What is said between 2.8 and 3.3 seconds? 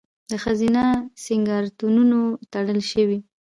شوي؟